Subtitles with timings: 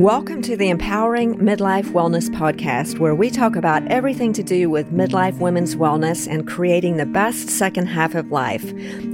[0.00, 4.90] Welcome to the Empowering Midlife Wellness Podcast, where we talk about everything to do with
[4.90, 8.64] midlife women's wellness and creating the best second half of life.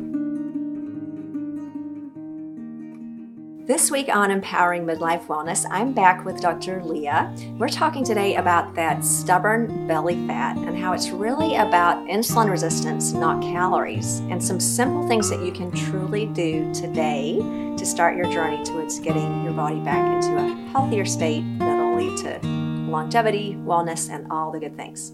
[3.73, 6.85] This week on Empowering Midlife Wellness, I'm back with Dr.
[6.85, 7.35] Leah.
[7.57, 13.15] We're talking today about that stubborn belly fat and how it's really about insulin resistance,
[13.15, 17.39] not calories, and some simple things that you can truly do today
[17.79, 22.19] to start your journey towards getting your body back into a healthier state that'll lead
[22.19, 22.47] to
[22.91, 25.13] longevity, wellness, and all the good things.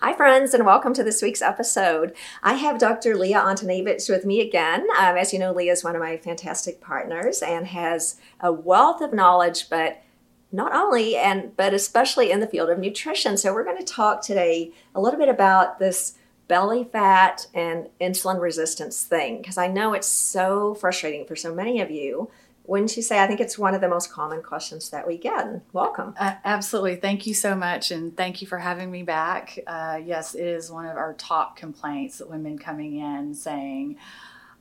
[0.00, 2.14] Hi, friends, and welcome to this week's episode.
[2.42, 3.16] I have Dr.
[3.16, 4.86] Leah Antoniewicz with me again.
[4.98, 9.00] Um, as you know, Leah is one of my fantastic partners and has a wealth
[9.00, 10.02] of knowledge, but
[10.50, 13.36] not only and but especially in the field of nutrition.
[13.36, 16.14] So we're going to talk today a little bit about this
[16.48, 21.80] belly fat and insulin resistance thing because I know it's so frustrating for so many
[21.80, 22.30] of you
[22.66, 23.22] wouldn't you say?
[23.22, 25.60] I think it's one of the most common questions that we get.
[25.72, 26.14] Welcome.
[26.18, 26.96] Uh, absolutely.
[26.96, 27.90] Thank you so much.
[27.90, 29.58] And thank you for having me back.
[29.66, 33.98] Uh, yes, it is one of our top complaints that women coming in saying,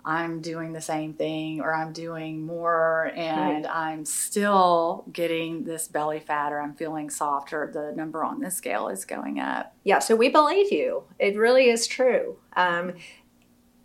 [0.06, 3.74] I'm doing the same thing or I'm doing more and right.
[3.74, 7.70] I'm still getting this belly fat or I'm feeling softer.
[7.74, 9.74] the number on this scale is going up.
[9.86, 11.04] Yeah, so we believe you.
[11.20, 12.38] It really is true.
[12.58, 12.96] Um,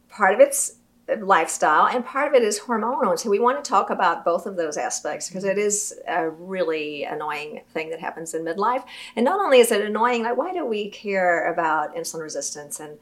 [0.08, 0.77] part of it's
[1.20, 3.08] lifestyle and part of it is hormonal.
[3.08, 5.58] And so we want to talk about both of those aspects because mm-hmm.
[5.58, 8.84] it is a really annoying thing that happens in midlife.
[9.16, 12.98] And not only is it annoying like why do we care about insulin resistance and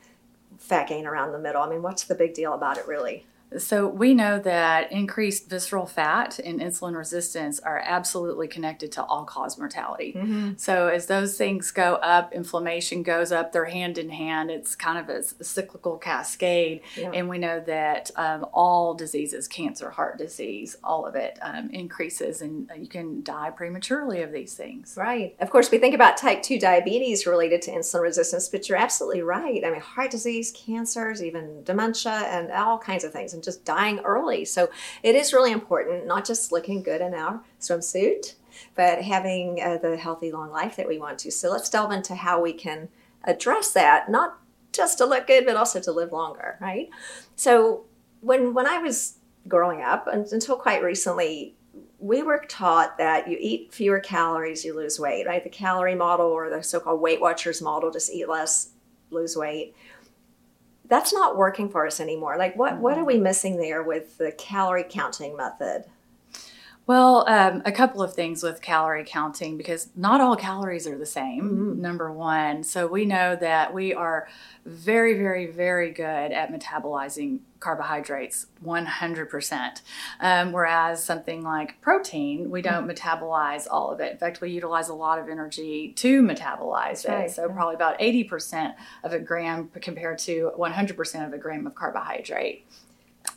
[0.59, 1.63] fat gain around the middle?
[1.63, 3.27] I mean what's the big deal about it really
[3.59, 9.25] so we know that increased visceral fat and insulin resistance are absolutely connected to all
[9.25, 10.15] cause mortality.
[10.17, 10.53] Mm-hmm.
[10.57, 13.53] So as those things go up, inflammation goes up.
[13.53, 14.51] They're hand in hand.
[14.51, 16.83] It's kind of a, cyclical cascade.
[16.97, 17.13] Yeah.
[17.15, 22.43] And we know that um, all diseases, cancer, heart disease, all of it um, increases,
[22.43, 24.95] and you can die prematurely of these things.
[24.97, 25.37] Right.
[25.41, 29.23] Of course, we think about type two diabetes related to insulin resistance, but you're absolutely
[29.23, 29.65] right.
[29.65, 34.01] I mean, heart disease, cancers, even dementia, and all kinds of things and just dying
[34.01, 34.45] early.
[34.45, 34.69] So
[35.05, 38.35] it is really important, not just looking good in our swimsuit,
[38.75, 41.31] but having uh, the healthy long life that we want to.
[41.31, 42.89] So let's delve into how we can
[43.23, 44.39] address that, not
[44.73, 46.89] just to look good, but also to live longer, right?
[47.37, 47.85] So
[48.21, 51.55] when when I was growing up, until quite recently,
[51.99, 55.45] we were taught that you eat fewer calories, you lose weight, right?
[55.45, 58.71] The calorie model or the so-called Weight Watchers model, just eat less,
[59.11, 59.75] lose weight
[60.89, 62.37] that's not working for us anymore.
[62.39, 63.07] Like, what, what are mm-hmm.
[63.07, 65.85] we missing there with the calorie counting method?
[66.87, 71.05] Well, um, a couple of things with calorie counting because not all calories are the
[71.05, 71.81] same, mm-hmm.
[71.81, 72.63] number one.
[72.63, 74.29] So we know that we are
[74.65, 79.81] very, very, very good at metabolizing carbohydrates 100%.
[80.21, 82.91] Um, whereas something like protein, we don't mm-hmm.
[82.91, 84.13] metabolize all of it.
[84.13, 87.09] In fact, we utilize a lot of energy to metabolize it.
[87.09, 87.31] Right.
[87.31, 92.65] So probably about 80% of a gram compared to 100% of a gram of carbohydrate.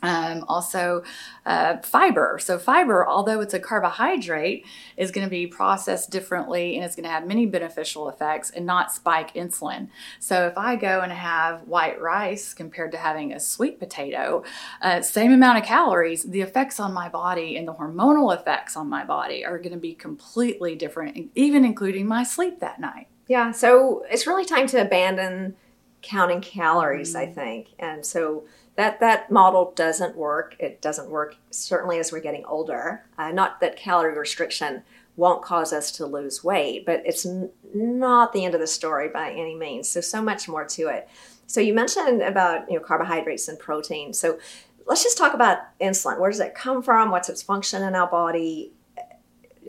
[0.02, 1.02] Um, also,
[1.44, 2.38] uh, fiber.
[2.40, 4.64] So, fiber, although it's a carbohydrate,
[4.96, 8.64] is going to be processed differently and it's going to have many beneficial effects and
[8.64, 9.88] not spike insulin.
[10.18, 14.42] So, if I go and have white rice compared to having a sweet potato,
[14.80, 18.88] uh, same amount of calories, the effects on my body and the hormonal effects on
[18.88, 23.08] my body are going to be completely different, even including my sleep that night.
[23.26, 25.54] Yeah, so it's really time to abandon
[26.02, 27.30] counting calories, mm-hmm.
[27.30, 27.68] I think.
[27.78, 28.44] And so,
[28.80, 30.56] that that model doesn't work.
[30.58, 33.04] It doesn't work certainly as we're getting older.
[33.18, 34.82] Uh, not that calorie restriction
[35.16, 39.10] won't cause us to lose weight, but it's n- not the end of the story
[39.10, 39.86] by any means.
[39.86, 41.10] So so much more to it.
[41.46, 44.14] So you mentioned about you know carbohydrates and protein.
[44.14, 44.38] So
[44.86, 46.18] let's just talk about insulin.
[46.18, 47.10] Where does it come from?
[47.10, 48.72] What's its function in our body?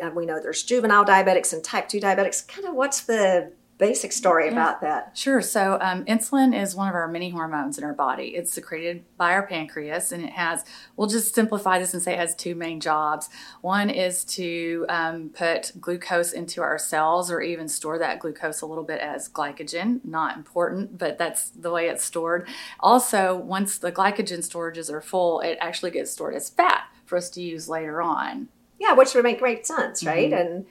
[0.01, 2.47] Uh, we know there's juvenile diabetics and type 2 diabetics.
[2.47, 4.51] Kind of what's the basic story yeah.
[4.51, 5.17] about that.
[5.17, 5.41] Sure.
[5.41, 8.35] So, um, insulin is one of our many hormones in our body.
[8.35, 10.63] It's secreted by our pancreas, and it has,
[10.95, 13.27] we'll just simplify this and say it has two main jobs.
[13.61, 18.67] One is to um, put glucose into our cells or even store that glucose a
[18.67, 20.05] little bit as glycogen.
[20.05, 22.47] Not important, but that's the way it's stored.
[22.79, 27.31] Also, once the glycogen storages are full, it actually gets stored as fat for us
[27.31, 28.47] to use later on.
[28.79, 30.31] Yeah, which would make great sense, right?
[30.31, 30.53] Mm-hmm.
[30.53, 30.65] And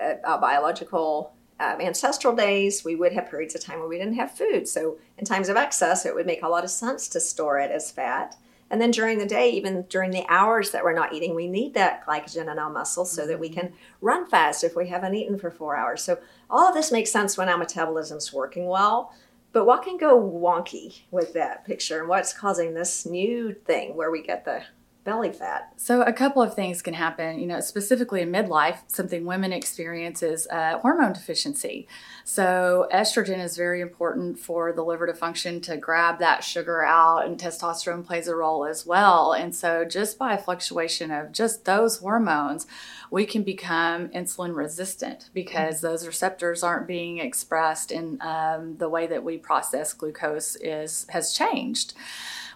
[0.00, 4.16] uh, our biological um, ancestral days, we would have periods of time where we didn't
[4.16, 4.66] have food.
[4.66, 7.70] So, in times of excess, it would make a lot of sense to store it
[7.70, 8.36] as fat.
[8.70, 11.74] And then during the day, even during the hours that we're not eating, we need
[11.74, 15.38] that glycogen in our muscles so that we can run fast if we haven't eaten
[15.38, 16.02] for four hours.
[16.02, 16.18] So,
[16.50, 19.12] all of this makes sense when our metabolism's working well.
[19.52, 24.10] But what can go wonky with that picture and what's causing this new thing where
[24.10, 24.64] we get the
[25.04, 25.72] belly fat?
[25.76, 27.38] So, a couple of things can happen.
[27.38, 31.86] You know, specifically in midlife, something women experience is uh, hormone deficiency.
[32.24, 37.26] So, estrogen is very important for the liver to function to grab that sugar out,
[37.26, 39.32] and testosterone plays a role as well.
[39.32, 42.66] And so, just by a fluctuation of just those hormones,
[43.14, 49.06] we can become insulin resistant because those receptors aren't being expressed in um, the way
[49.06, 51.94] that we process glucose is has changed.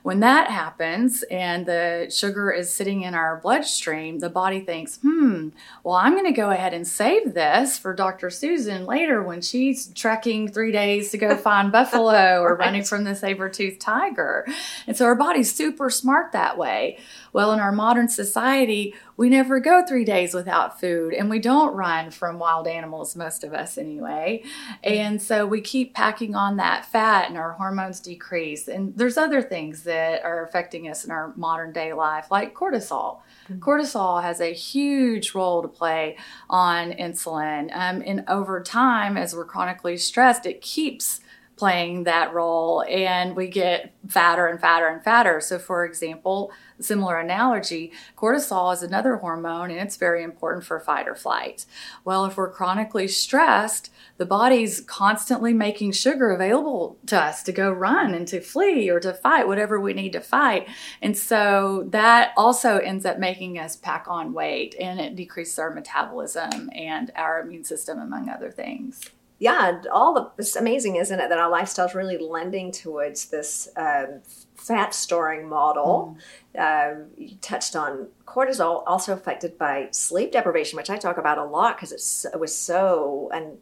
[0.03, 5.51] When that happens and the sugar is sitting in our bloodstream, the body thinks, hmm,
[5.85, 8.31] well, I'm going to go ahead and save this for Dr.
[8.31, 12.67] Susan later when she's trekking three days to go find buffalo or right.
[12.67, 14.47] running from the saber toothed tiger.
[14.87, 16.99] And so our body's super smart that way.
[17.33, 21.75] Well, in our modern society, we never go three days without food and we don't
[21.75, 24.45] run from wild animals, most of us anyway.
[24.85, 28.69] And so we keep packing on that fat and our hormones decrease.
[28.69, 33.19] And there's other things that are affecting us in our modern day life, like cortisol.
[33.51, 33.59] Mm-hmm.
[33.59, 36.17] Cortisol has a huge role to play
[36.49, 37.71] on insulin.
[37.75, 41.21] Um, and over time, as we're chronically stressed, it keeps
[41.59, 45.41] playing that role and we get fatter and fatter and fatter.
[45.41, 51.09] So, for example, similar analogy, cortisol is another hormone and it's very important for fight
[51.09, 51.67] or flight.
[52.05, 57.71] Well, if we're chronically stressed, the body's constantly making sugar available to us to go
[57.71, 60.69] run and to flee or to fight whatever we need to fight.
[61.03, 65.75] And so that also ends up making us pack on weight and it decreases our
[65.75, 71.29] metabolism and our immune system, among other things yeah, all the it's amazing, isn't it,
[71.29, 74.21] that our lifestyle is really lending towards this um,
[74.57, 76.17] fat storing model.
[76.57, 76.61] Mm.
[76.61, 81.45] Uh, you touched on cortisol, also affected by sleep deprivation, which I talk about a
[81.45, 83.59] lot because it was so and.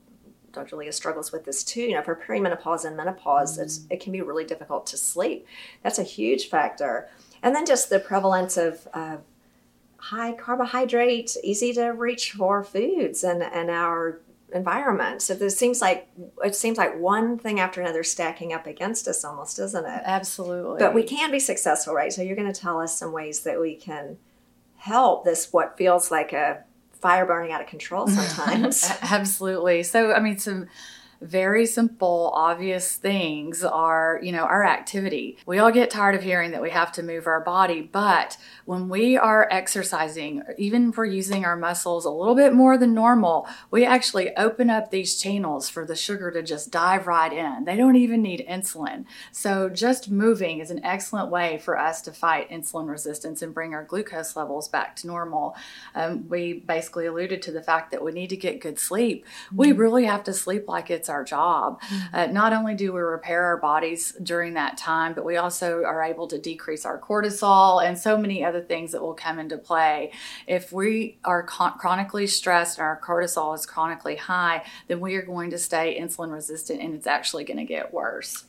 [0.53, 0.77] Dr.
[0.77, 1.83] Leah struggles with this too.
[1.83, 3.87] You know, for perimenopause and menopause, mm.
[3.91, 5.47] it can be really difficult to sleep.
[5.83, 7.11] That's a huge factor.
[7.43, 9.19] And then just the prevalence of uh,
[9.99, 14.21] high carbohydrate, easy to reach for foods and, and our
[14.53, 15.23] environment.
[15.23, 16.09] So this seems like
[16.45, 20.03] it seems like one thing after another stacking up against us almost, isn't it?
[20.05, 20.79] Absolutely.
[20.79, 22.13] But we can be successful, right?
[22.13, 24.19] So you're going to tell us some ways that we can
[24.77, 26.63] help this what feels like a
[26.93, 28.89] fire burning out of control sometimes.
[29.03, 29.83] Absolutely.
[29.83, 30.69] So I mean some
[31.21, 35.39] very simple, obvious things are, you know, our activity.
[35.47, 38.89] We all get tired of hearing that we have to move our body, but when
[38.89, 43.85] we are exercising, even for using our muscles a little bit more than normal, we
[43.85, 47.65] actually open up these channels for the sugar to just dive right in.
[47.65, 49.05] They don't even need insulin.
[49.33, 53.75] So just moving is an excellent way for us to fight insulin resistance and bring
[53.75, 55.57] our glucose levels back to normal.
[55.95, 59.25] Um, we basically alluded to the fact that we need to get good sleep.
[59.55, 59.81] We mm-hmm.
[59.81, 61.81] really have to sleep like it's it's our job.
[61.83, 62.17] Mm-hmm.
[62.17, 66.03] Uh, not only do we repair our bodies during that time, but we also are
[66.03, 70.11] able to decrease our cortisol and so many other things that will come into play.
[70.49, 75.23] If we are con- chronically stressed and our cortisol is chronically high, then we are
[75.23, 78.45] going to stay insulin resistant and it's actually going to get worse.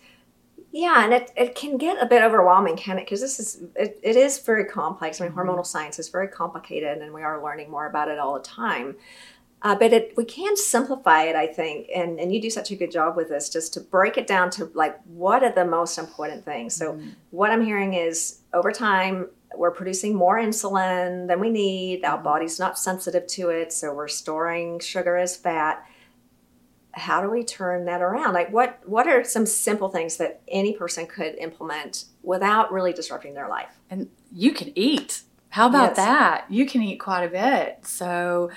[0.72, 3.06] Yeah, and it, it can get a bit overwhelming, can it?
[3.06, 5.22] Because this is it, it is very complex.
[5.22, 5.50] I mean, mm-hmm.
[5.50, 8.96] hormonal science is very complicated, and we are learning more about it all the time.
[9.64, 12.76] Uh, but it, we can simplify it, I think, and, and you do such a
[12.76, 15.98] good job with this, just to break it down to like what are the most
[15.98, 16.76] important things.
[16.76, 17.14] So mm.
[17.32, 22.06] what I'm hearing is over time we're producing more insulin than we need.
[22.06, 25.84] Our body's not sensitive to it, so we're storing sugar as fat.
[26.92, 28.34] How do we turn that around?
[28.34, 33.34] Like what what are some simple things that any person could implement without really disrupting
[33.34, 33.80] their life?
[33.90, 35.24] And you can eat.
[35.50, 35.98] How about yes.
[35.98, 36.46] that?
[36.50, 37.86] You can eat quite a bit.
[37.86, 38.52] So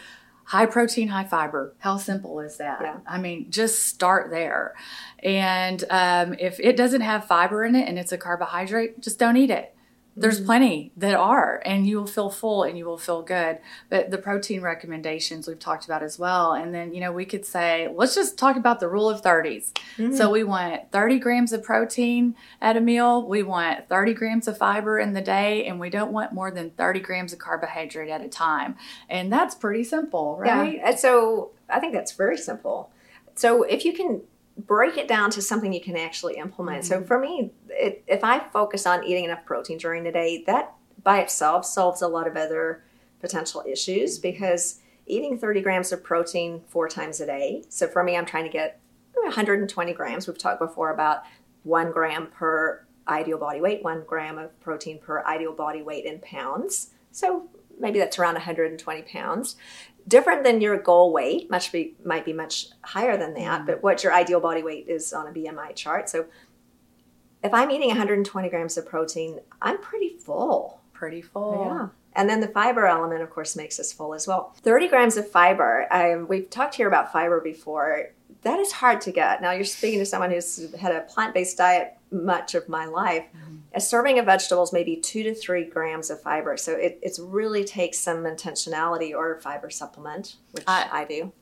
[0.51, 1.73] high protein, high fiber.
[1.79, 2.81] How simple is that?
[2.83, 2.97] Yeah.
[3.07, 4.75] I mean, just start there.
[5.23, 9.37] And um, if it doesn't have fiber in it and it's a carbohydrate, just don't
[9.37, 9.73] eat it.
[10.17, 10.47] There's mm-hmm.
[10.47, 13.59] plenty that are, and you will feel full and you will feel good.
[13.89, 16.53] But the protein recommendations we've talked about as well.
[16.53, 19.73] And then, you know, we could say, let's just talk about the rule of 30s.
[19.97, 20.15] Mm-hmm.
[20.15, 24.59] So we want 30 grams of protein at a meal, we want 30 grams of
[24.59, 28.21] fiber in the day, and we don't want more than 30 grams of carbohydrate at
[28.21, 28.77] a time.
[29.09, 30.75] And that's pretty simple, right?
[30.75, 30.97] Yeah.
[30.97, 32.91] So I think that's very simple.
[33.37, 34.23] So if you can
[34.67, 36.85] break it down to something you can actually implement.
[36.85, 37.03] Mm-hmm.
[37.03, 40.75] So for me, it, if I focus on eating enough protein during the day, that
[41.03, 42.85] by itself solves a lot of other
[43.21, 47.65] potential issues because eating 30 grams of protein four times a day.
[47.69, 48.81] So for me, I'm trying to get
[49.15, 50.27] 120 grams.
[50.27, 51.23] We've talked before about
[51.63, 56.21] one gram per ideal body weight, one gram of protein per ideal body weight in
[56.21, 56.91] pounds.
[57.11, 57.49] So
[57.79, 59.57] maybe that's around 120 pounds
[60.11, 63.67] different than your goal weight much be might be much higher than that mm.
[63.67, 66.11] but what your ideal body weight is on a bmi chart.
[66.11, 66.27] So
[67.43, 70.81] if i'm eating 120 grams of protein i'm pretty full.
[70.93, 71.65] Pretty full.
[71.67, 71.89] Yeah.
[72.13, 74.55] And then the fiber element of course makes us full as well.
[74.59, 78.11] 30 grams of fiber I, we've talked here about fiber before.
[78.43, 79.41] That is hard to get.
[79.41, 83.57] Now you're speaking to someone who's had a plant-based diet much of my life mm-hmm
[83.73, 86.57] a serving of vegetables maybe two to three grams of fiber.
[86.57, 91.33] So it it's really takes some intentionality or fiber supplement, which I, I do.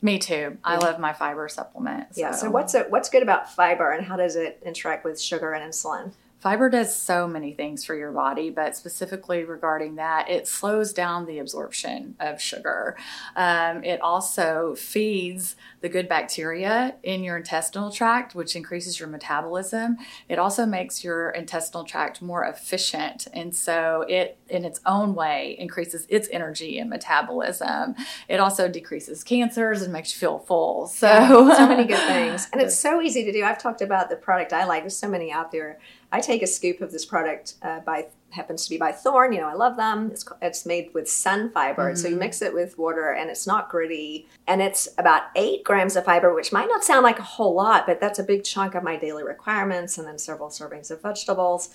[0.00, 0.58] Me too.
[0.62, 2.14] I love my fiber supplement.
[2.14, 2.20] So.
[2.20, 2.30] Yeah.
[2.32, 5.72] So what's it, what's good about fiber, and how does it interact with sugar and
[5.72, 6.12] insulin?
[6.40, 11.26] Fiber does so many things for your body, but specifically regarding that, it slows down
[11.26, 12.96] the absorption of sugar.
[13.34, 19.96] Um, it also feeds the good bacteria in your intestinal tract, which increases your metabolism.
[20.28, 23.26] It also makes your intestinal tract more efficient.
[23.32, 27.96] And so it, in its own way, increases its energy and metabolism.
[28.28, 30.86] It also decreases cancers and makes you feel full.
[30.86, 32.48] So, yeah, so many good things.
[32.58, 33.44] And it's so easy to do.
[33.44, 35.78] I've talked about the product I like, there's so many out there
[36.10, 39.32] I take a scoop of this product uh, by happens to be by Thorne.
[39.32, 40.10] You know, I love them.
[40.10, 41.96] It's, it's made with Sunfiber, mm-hmm.
[41.96, 42.20] so you mm-hmm.
[42.20, 44.26] mix it with water, and it's not gritty.
[44.46, 47.86] And it's about eight grams of fiber, which might not sound like a whole lot,
[47.86, 51.70] but that's a big chunk of my daily requirements, and then several servings of vegetables.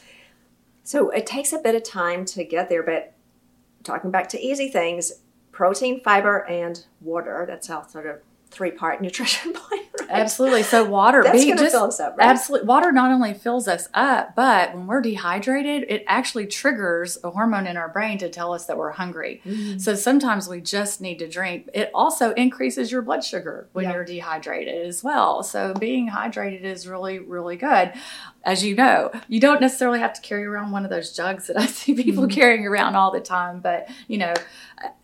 [0.83, 3.13] So it takes a bit of time to get there, but
[3.83, 5.11] talking back to easy things,
[5.51, 7.45] protein, fiber, and water.
[7.47, 8.19] That's how sort of
[8.53, 9.81] three part nutrition plan.
[9.99, 10.09] Right?
[10.09, 10.63] Absolutely.
[10.63, 12.17] So water, that's going to fill us up.
[12.17, 12.27] Right?
[12.27, 12.67] Absolutely.
[12.67, 17.67] Water not only fills us up, but when we're dehydrated, it actually triggers a hormone
[17.67, 19.41] in our brain to tell us that we're hungry.
[19.45, 19.79] Mm-hmm.
[19.79, 21.69] So sometimes we just need to drink.
[21.73, 23.93] It also increases your blood sugar when yeah.
[23.93, 25.43] you're dehydrated as well.
[25.43, 27.93] So being hydrated is really, really good
[28.43, 31.57] as you know, you don't necessarily have to carry around one of those jugs that
[31.57, 32.33] I see people mm-hmm.
[32.33, 34.33] carrying around all the time, but you know,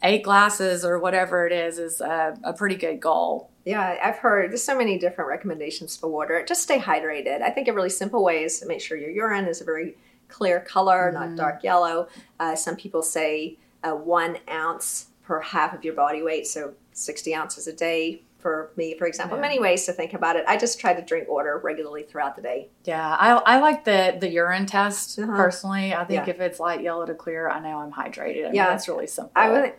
[0.04, 3.50] eight glasses or whatever it is is a, a, pretty good goal.
[3.64, 6.44] Yeah, I've heard there's so many different recommendations for water.
[6.46, 7.42] Just stay hydrated.
[7.42, 9.96] I think a really simple way is to make sure your urine is a very
[10.28, 11.30] clear color, mm-hmm.
[11.30, 12.08] not dark yellow.
[12.40, 17.34] Uh, some people say uh, one ounce per half of your body weight, so 60
[17.36, 19.38] ounces a day for me, for example.
[19.38, 19.42] Yeah.
[19.42, 20.46] Many ways to think about it.
[20.48, 22.70] I just try to drink water regularly throughout the day.
[22.86, 25.36] Yeah, I, I like the the urine test uh-huh.
[25.36, 25.94] personally.
[25.94, 26.34] I think yeah.
[26.34, 28.42] if it's light yellow to clear, I know I'm hydrated.
[28.42, 29.32] I mean, yeah, that's really simple.
[29.36, 29.74] I would,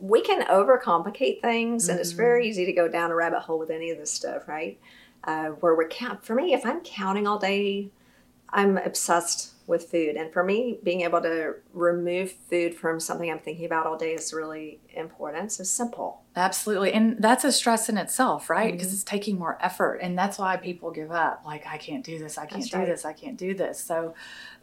[0.00, 1.92] we can overcomplicate things, mm-hmm.
[1.92, 2.50] and it's very mm-hmm.
[2.50, 4.78] easy to go down a rabbit hole with any of this stuff, right?
[5.24, 6.24] Uh, where we're count.
[6.24, 7.88] For me, if I'm counting all day,
[8.50, 10.16] I'm obsessed with food.
[10.16, 14.12] And for me, being able to remove food from something I'm thinking about all day
[14.12, 15.60] is really important.
[15.60, 16.22] is simple.
[16.36, 16.92] Absolutely.
[16.92, 18.72] And that's a stress in itself, right?
[18.72, 18.94] Because mm-hmm.
[18.94, 19.98] it's taking more effort.
[20.02, 21.42] And that's why people give up.
[21.44, 22.38] Like, I can't do this.
[22.38, 22.86] I can't that's do right.
[22.86, 23.04] this.
[23.04, 23.78] I can't do this.
[23.78, 24.14] So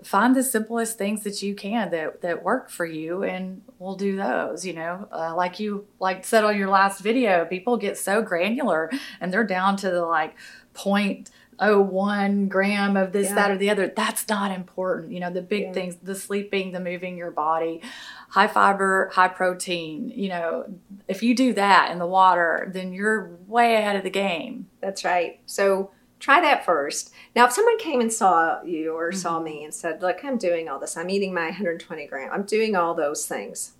[0.03, 4.15] find the simplest things that you can that, that work for you and we'll do
[4.15, 8.21] those, you know, uh, like you like said on your last video, people get so
[8.21, 10.35] granular and they're down to the like
[10.73, 11.29] point
[11.61, 13.35] oh one gram of this yeah.
[13.35, 15.73] that or the other that's not important you know the big yeah.
[15.73, 17.81] things the sleeping the moving your body
[18.29, 20.65] high fiber high protein you know
[21.07, 25.03] if you do that in the water then you're way ahead of the game that's
[25.03, 29.19] right so try that first now if someone came and saw you or mm-hmm.
[29.19, 32.43] saw me and said look i'm doing all this i'm eating my 120 gram i'm
[32.43, 33.73] doing all those things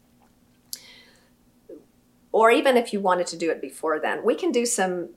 [2.32, 5.10] or even if you wanted to do it before then, we can do some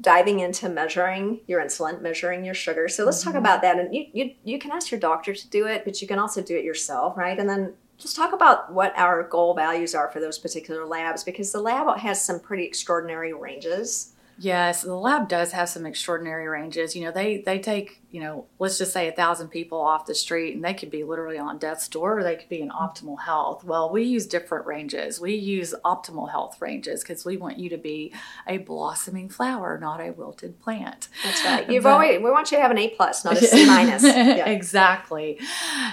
[0.00, 2.88] diving into measuring your insulin, measuring your sugar.
[2.88, 3.32] So let's mm-hmm.
[3.32, 3.78] talk about that.
[3.78, 6.42] And you, you you can ask your doctor to do it, but you can also
[6.42, 7.38] do it yourself, right?
[7.38, 11.52] And then just talk about what our goal values are for those particular labs because
[11.52, 16.96] the lab has some pretty extraordinary ranges Yes, the lab does have some extraordinary ranges.
[16.96, 20.14] You know, they they take you know, let's just say a thousand people off the
[20.14, 23.20] street and they could be literally on death's door or they could be in optimal
[23.20, 23.62] health.
[23.62, 25.20] Well, we use different ranges.
[25.20, 28.12] We use optimal health ranges because we want you to be
[28.48, 31.08] a blossoming flower, not a wilted plant.
[31.24, 31.70] That's right.
[31.70, 34.02] You've but, always, we want you to have an A plus, not a C minus.
[34.02, 34.46] Yeah.
[34.46, 35.38] exactly.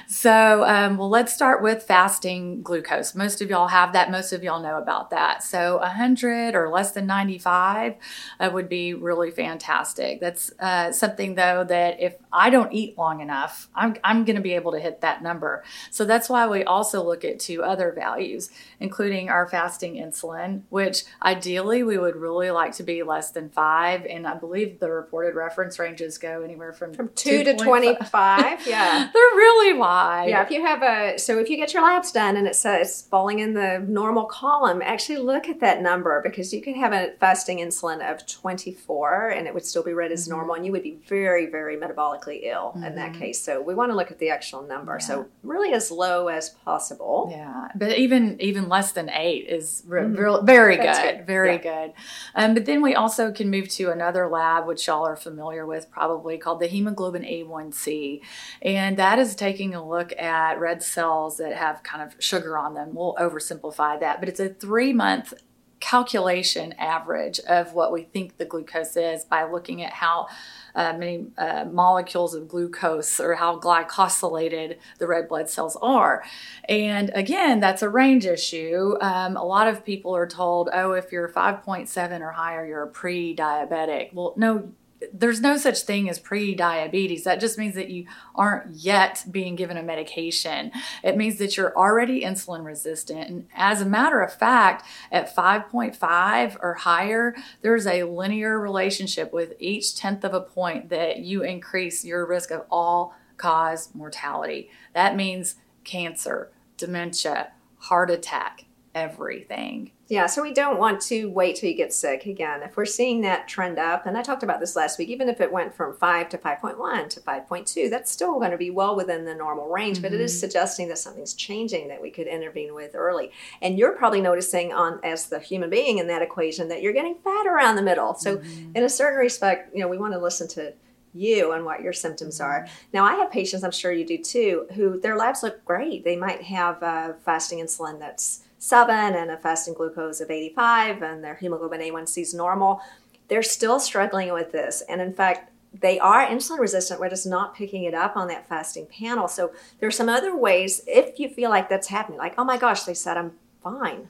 [0.07, 3.13] So, um, well, let's start with fasting glucose.
[3.13, 4.09] Most of y'all have that.
[4.09, 5.43] Most of y'all know about that.
[5.43, 7.93] So, 100 or less than 95
[8.39, 10.20] uh, would be really fantastic.
[10.20, 14.41] That's uh, something, though, that if I don't eat long enough, I'm, I'm going to
[14.41, 15.63] be able to hit that number.
[15.91, 21.03] So that's why we also look at two other values, including our fasting insulin, which
[21.24, 24.06] ideally we would really like to be less than five.
[24.06, 28.67] And I believe the reported reference ranges go anywhere from, from two to 25.
[28.67, 29.10] yeah.
[29.13, 30.29] They're really wide.
[30.29, 30.44] Yeah.
[30.44, 33.39] If you have a, so if you get your labs done and it says falling
[33.39, 37.58] in the normal column, actually look at that number because you can have a fasting
[37.58, 40.36] insulin of 24 and it would still be read as mm-hmm.
[40.36, 42.84] normal and you would be very, very metabolically ill mm-hmm.
[42.84, 43.22] in that mm-hmm.
[43.22, 43.41] case.
[43.41, 44.98] So we want to look at the actual number.
[45.00, 45.05] Yeah.
[45.05, 47.29] So really as low as possible.
[47.31, 50.46] Yeah, but even even less than eight is re- mm-hmm.
[50.46, 51.86] very good, good, very yeah.
[51.86, 51.93] good.
[52.36, 55.89] Um, but then we also can move to another lab, which y'all are familiar with
[55.89, 58.22] probably, called the hemoglobin A1C,
[58.62, 62.74] and that is taking a look at red cells that have kind of sugar on
[62.74, 62.93] them.
[62.93, 65.34] We'll oversimplify that, but it's a three month
[65.79, 70.27] calculation average of what we think the glucose is by looking at how
[70.75, 76.24] uh, many uh, molecules of glucose or how glycosylated the red blood cells are.
[76.69, 78.96] And again, that's a range issue.
[79.01, 82.88] Um, a lot of people are told, oh, if you're 5.7 or higher, you're a
[82.88, 84.13] pre diabetic.
[84.13, 84.72] Well, no,
[85.19, 87.24] there's no such thing as pre-diabetes.
[87.24, 88.05] That just means that you
[88.36, 90.71] aren't yet being given a medication.
[91.03, 93.29] It means that you're already insulin resistant.
[93.29, 99.53] And as a matter of fact at 5.5 or higher there's a linear relationship with
[99.59, 104.69] each tenth of a point that you increase your risk of all cause mortality.
[104.93, 111.70] That means cancer dementia heart attack everything yeah, so we don't want to wait till
[111.70, 112.63] you get sick again.
[112.63, 115.41] If we're seeing that trend up, and I talked about this last week, even if
[115.41, 119.25] it went from 5 to 5.1 to 5.2, that's still going to be well within
[119.25, 120.03] the normal range, mm-hmm.
[120.03, 120.39] but it is mm-hmm.
[120.39, 123.32] suggesting that something's changing that we could intervene with early.
[123.62, 127.15] And you're probably noticing on as the human being in that equation that you're getting
[127.15, 128.13] fat around the middle.
[128.13, 128.77] So mm-hmm.
[128.77, 130.74] in a certain respect, you know, we want to listen to
[131.13, 132.62] you and what your symptoms are.
[132.62, 132.74] Mm-hmm.
[132.94, 136.06] Now, I have patients, I'm sure you do too, who their labs look great.
[136.06, 141.24] They might have uh, fasting insulin that's seven and a fasting glucose of 85 and
[141.24, 142.82] their hemoglobin A1C is normal,
[143.28, 144.82] they're still struggling with this.
[144.89, 147.00] And in fact, they are insulin resistant.
[147.00, 149.28] We're just not picking it up on that fasting panel.
[149.28, 152.84] So there's some other ways if you feel like that's happening, like, oh my gosh,
[152.84, 154.08] they said I'm fine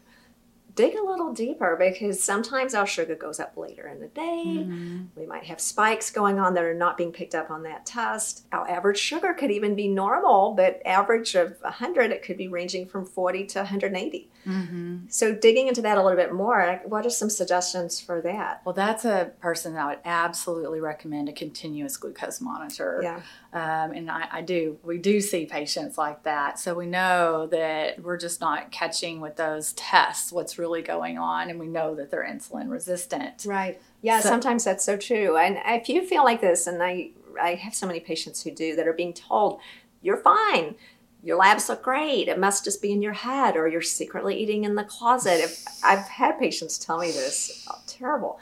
[0.77, 4.43] dig a little deeper because sometimes our sugar goes up later in the day.
[4.45, 5.05] Mm-hmm.
[5.15, 8.45] We might have spikes going on that are not being picked up on that test.
[8.53, 12.85] Our average sugar could even be normal, but average of 100, it could be ranging
[12.85, 14.29] from 40 to 180.
[14.45, 14.97] Mm-hmm.
[15.09, 18.61] So, digging into that a little bit more, what are some suggestions for that?
[18.63, 23.01] Well, that's a person that I would absolutely recommend a continuous glucose monitor.
[23.03, 23.21] Yeah.
[23.57, 26.59] Um, and I, I, do, we do see patients like that.
[26.59, 31.49] So, we know that we're just not catching with those tests what's really going on,
[31.49, 33.45] and we know that they're insulin resistant.
[33.45, 33.81] Right.
[34.03, 35.37] Yeah, so, sometimes that's so true.
[35.37, 37.09] And if you feel like this, and I,
[37.41, 39.59] I have so many patients who do that are being told,
[40.03, 40.75] you're fine
[41.23, 42.27] your labs look great.
[42.27, 45.41] It must just be in your head, or you're secretly eating in the closet.
[45.41, 48.39] If I've had patients tell me this, oh, terrible.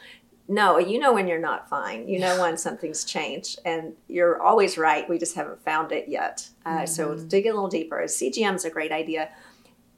[0.47, 2.07] No, you know when you're not fine.
[2.07, 5.09] You know when something's changed, and you're always right.
[5.09, 6.49] We just haven't found it yet.
[6.65, 6.85] Uh, mm-hmm.
[6.85, 8.03] So dig a little deeper.
[8.03, 9.29] CGM is a great idea.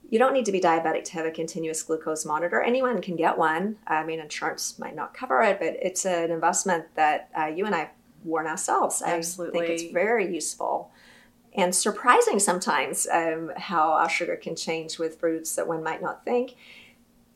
[0.10, 2.62] You don't need to be diabetic to have a continuous glucose monitor.
[2.62, 3.76] Anyone can get one.
[3.88, 7.76] I mean, insurance might not cover it, but it's an investment that uh, you and
[7.76, 7.90] I
[8.24, 9.02] worn ourselves.
[9.06, 9.60] Absolutely.
[9.60, 10.92] I think it's very useful
[11.58, 16.24] and surprising sometimes um, how our sugar can change with fruits that one might not
[16.24, 16.56] think.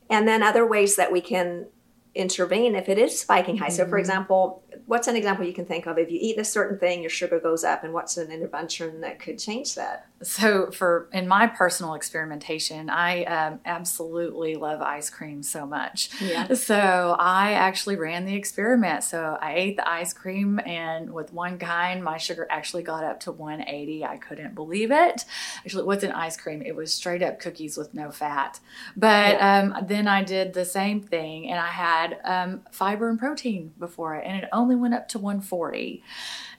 [0.08, 1.66] And then other ways that we can
[2.14, 3.66] intervene if it is spiking high.
[3.66, 3.76] Mm-hmm.
[3.76, 3.98] So, for mm-hmm.
[3.98, 5.98] example, what's an example you can think of?
[5.98, 9.18] If you eat a certain thing, your sugar goes up, and what's an intervention that
[9.18, 10.06] could change that?
[10.22, 16.10] So, for in my personal experimentation, I um, absolutely love ice cream so much.
[16.20, 16.54] Yeah.
[16.54, 19.04] So, I actually ran the experiment.
[19.04, 23.20] So, I ate the ice cream, and with one kind, my sugar actually got up
[23.20, 24.04] to 180.
[24.04, 25.24] I couldn't believe it.
[25.58, 26.62] Actually, it wasn't ice cream?
[26.62, 28.60] It was straight up cookies with no fat.
[28.96, 29.74] But yeah.
[29.76, 34.14] um, then I did the same thing, and I had um, fiber and protein before
[34.16, 36.02] it, and it only went up to 140.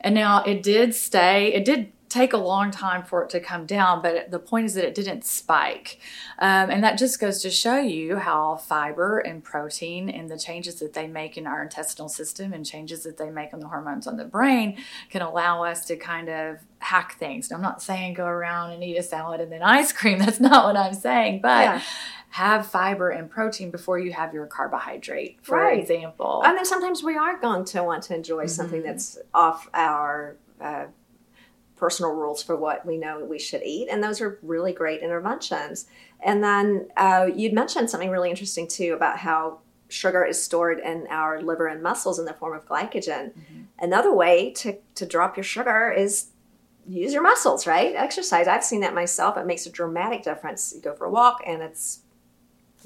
[0.01, 3.65] And now it did stay, it did take a long time for it to come
[3.65, 5.99] down, but the point is that it didn't spike.
[6.37, 10.75] Um, and that just goes to show you how fiber and protein and the changes
[10.75, 14.05] that they make in our intestinal system and changes that they make on the hormones
[14.05, 14.77] on the brain
[15.09, 17.49] can allow us to kind of hack things.
[17.49, 20.19] Now, I'm not saying go around and eat a salad and then ice cream.
[20.23, 21.63] That's not what I'm saying, but.
[21.63, 21.81] Yeah
[22.29, 25.77] have fiber and protein before you have your carbohydrate, for right.
[25.79, 26.41] example.
[26.43, 28.47] And then sometimes we are going to want to enjoy mm-hmm.
[28.47, 30.85] something that's off our uh,
[31.83, 33.89] personal rules for what we know we should eat.
[33.91, 35.85] And those are really great interventions.
[36.21, 41.07] And then uh, you'd mentioned something really interesting too about how sugar is stored in
[41.09, 43.33] our liver and muscles in the form of glycogen.
[43.33, 43.61] Mm-hmm.
[43.79, 46.27] Another way to, to drop your sugar is
[46.87, 47.93] use your muscles, right?
[47.97, 48.47] Exercise.
[48.47, 49.35] I've seen that myself.
[49.35, 50.71] It makes a dramatic difference.
[50.73, 51.99] You go for a walk and it's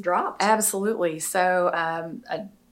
[0.02, 0.42] dropped.
[0.42, 1.20] Absolutely.
[1.20, 2.24] So, um,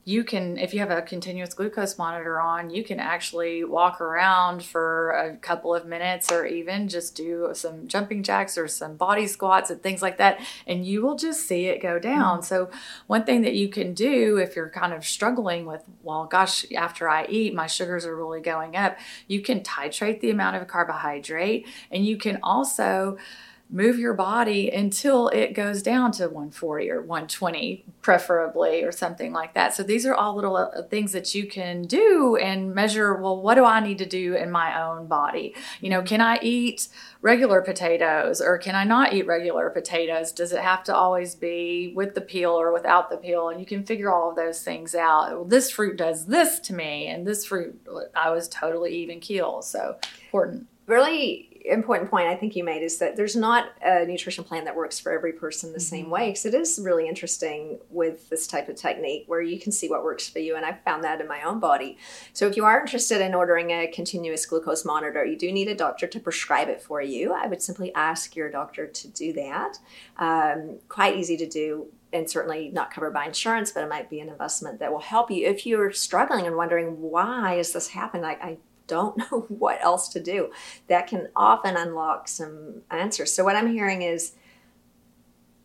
[0.08, 4.62] you can, if you have a continuous glucose monitor on, you can actually walk around
[4.62, 9.26] for a couple of minutes or even just do some jumping jacks or some body
[9.26, 12.36] squats and things like that, and you will just see it go down.
[12.36, 12.44] Mm-hmm.
[12.44, 12.70] So,
[13.08, 17.08] one thing that you can do if you're kind of struggling with, well, gosh, after
[17.08, 21.66] I eat, my sugars are really going up, you can titrate the amount of carbohydrate
[21.90, 23.18] and you can also
[23.68, 29.54] move your body until it goes down to 140 or 120 preferably or something like
[29.54, 29.74] that.
[29.74, 33.56] So these are all little uh, things that you can do and measure well what
[33.56, 35.54] do i need to do in my own body?
[35.80, 36.88] You know can i eat
[37.22, 40.30] regular potatoes or can i not eat regular potatoes?
[40.30, 43.48] Does it have to always be with the peel or without the peel?
[43.48, 45.30] And you can figure all of those things out.
[45.32, 47.80] Well, this fruit does this to me and this fruit
[48.14, 50.68] i was totally even keel so important.
[50.86, 54.76] Really important point I think you made is that there's not a nutrition plan that
[54.76, 55.84] works for every person the mm-hmm.
[55.84, 56.28] same way.
[56.28, 60.04] Because it is really interesting with this type of technique where you can see what
[60.04, 60.56] works for you.
[60.56, 61.98] And I've found that in my own body.
[62.32, 65.74] So if you are interested in ordering a continuous glucose monitor, you do need a
[65.74, 67.32] doctor to prescribe it for you.
[67.32, 69.78] I would simply ask your doctor to do that.
[70.18, 74.20] Um, quite easy to do and certainly not covered by insurance, but it might be
[74.20, 78.22] an investment that will help you if you're struggling and wondering why is this happening.
[78.22, 80.50] Like I don't know what else to do.
[80.88, 83.32] That can often unlock some answers.
[83.32, 84.32] So, what I'm hearing is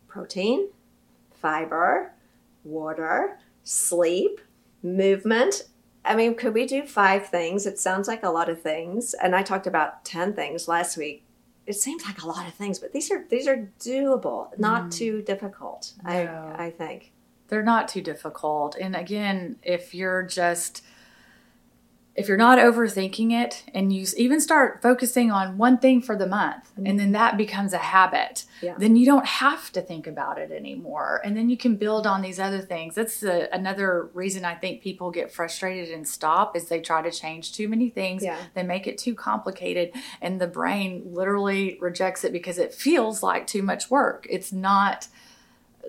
[0.08, 0.68] protein,
[1.32, 2.12] fiber,
[2.64, 4.40] water, sleep,
[4.82, 5.68] movement.
[6.04, 7.66] I mean, could we do five things?
[7.66, 9.14] It sounds like a lot of things.
[9.14, 11.24] And I talked about 10 things last week.
[11.64, 14.92] It seems like a lot of things, but these are these are doable, not mm.
[14.92, 15.92] too difficult.
[16.02, 16.10] No.
[16.10, 17.12] I I think.
[17.46, 18.76] They're not too difficult.
[18.80, 20.82] And again, if you're just
[22.14, 26.26] if you're not overthinking it and you even start focusing on one thing for the
[26.26, 26.86] month mm-hmm.
[26.86, 28.74] and then that becomes a habit yeah.
[28.78, 32.20] then you don't have to think about it anymore and then you can build on
[32.20, 36.68] these other things that's the, another reason i think people get frustrated and stop is
[36.68, 38.38] they try to change too many things yeah.
[38.54, 43.46] they make it too complicated and the brain literally rejects it because it feels like
[43.46, 45.08] too much work it's not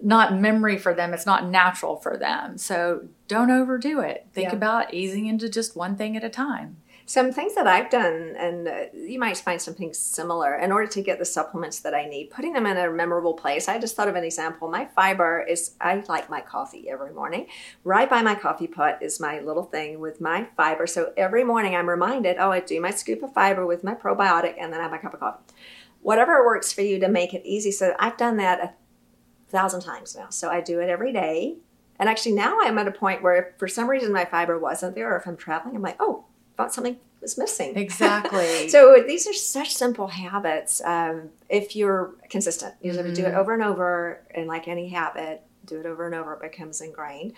[0.01, 1.13] not memory for them.
[1.13, 2.57] It's not natural for them.
[2.57, 4.27] So don't overdo it.
[4.33, 4.55] Think yeah.
[4.55, 6.77] about easing into just one thing at a time.
[7.05, 11.01] Some things that I've done, and uh, you might find something similar, in order to
[11.01, 13.67] get the supplements that I need, putting them in a memorable place.
[13.67, 14.69] I just thought of an example.
[14.69, 17.47] My fiber is, I like my coffee every morning.
[17.83, 20.87] Right by my coffee pot is my little thing with my fiber.
[20.87, 24.55] So every morning I'm reminded, oh, I do my scoop of fiber with my probiotic,
[24.57, 25.43] and then I have my cup of coffee.
[26.01, 27.71] Whatever works for you to make it easy.
[27.71, 28.73] So I've done that a
[29.53, 30.29] thousand times now.
[30.29, 31.55] So I do it every day.
[31.99, 34.95] And actually, now I'm at a point where if for some reason my fiber wasn't
[34.95, 36.25] there, or if I'm traveling, I'm like, oh,
[36.57, 37.77] thought something was missing.
[37.77, 38.67] Exactly.
[38.67, 40.81] so these are such simple habits.
[40.83, 43.13] Um, if you're consistent, you mm-hmm.
[43.13, 43.37] do it mm-hmm.
[43.37, 47.33] over and over, and like any habit, do it over and over, it becomes ingrained.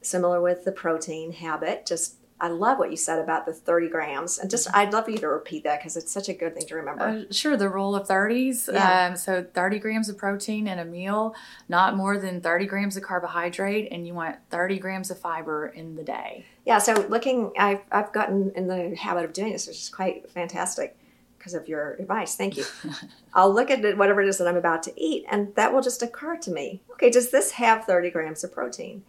[0.00, 4.38] Similar with the protein habit, just I love what you said about the 30 grams.
[4.38, 6.66] And just, I'd love for you to repeat that because it's such a good thing
[6.66, 7.02] to remember.
[7.02, 7.56] Uh, sure.
[7.56, 8.72] The rule of 30s.
[8.72, 9.08] Yeah.
[9.08, 11.34] Um, so 30 grams of protein in a meal,
[11.68, 15.96] not more than 30 grams of carbohydrate, and you want 30 grams of fiber in
[15.96, 16.44] the day.
[16.64, 16.78] Yeah.
[16.78, 20.96] So looking, I've, I've gotten in the habit of doing this, which is quite fantastic
[21.38, 22.36] because of your advice.
[22.36, 22.64] Thank you.
[23.34, 25.82] I'll look at it, whatever it is that I'm about to eat, and that will
[25.82, 26.82] just occur to me.
[26.92, 29.04] Okay, does this have 30 grams of protein?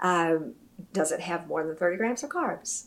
[0.00, 0.54] Um,
[0.92, 2.86] does it have more than 30 grams of carbs?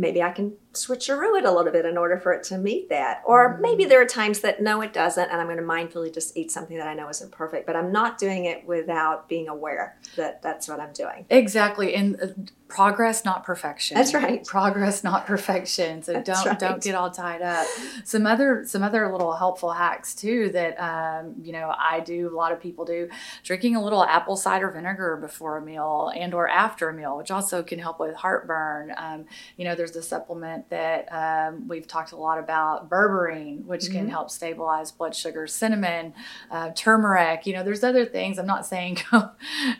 [0.00, 3.22] Maybe I can switcheroo it a little bit in order for it to meet that.
[3.26, 3.62] Or mm-hmm.
[3.62, 6.52] maybe there are times that no, it doesn't, and I'm going to mindfully just eat
[6.52, 10.40] something that I know isn't perfect, but I'm not doing it without being aware that
[10.40, 11.26] that's what I'm doing.
[11.30, 11.94] Exactly.
[11.96, 12.26] And uh,
[12.68, 16.58] progress not perfection that's right progress not perfection so that's don't right.
[16.58, 17.66] don't get all tied up
[18.04, 22.36] some other some other little helpful hacks too that um, you know i do a
[22.36, 23.08] lot of people do
[23.42, 27.30] drinking a little apple cider vinegar before a meal and or after a meal which
[27.30, 29.24] also can help with heartburn um,
[29.56, 33.92] you know there's a supplement that um, we've talked a lot about, berberine, which mm-hmm.
[33.92, 36.14] can help stabilize blood sugar, cinnamon,
[36.50, 37.46] uh, turmeric.
[37.46, 38.38] You know, there's other things.
[38.38, 39.30] I'm not saying go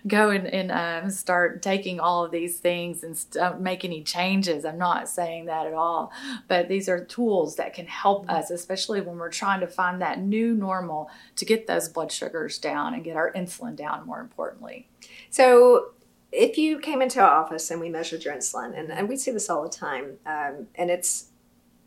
[0.06, 4.64] go and, and um, start taking all of these things and st- make any changes.
[4.64, 6.12] I'm not saying that at all.
[6.46, 8.36] But these are tools that can help mm-hmm.
[8.36, 12.58] us, especially when we're trying to find that new normal to get those blood sugars
[12.58, 14.06] down and get our insulin down.
[14.06, 14.88] More importantly.
[15.30, 15.92] So
[16.30, 19.30] if you came into our office and we measured your insulin, and, and we see
[19.30, 21.28] this all the time, um, and it's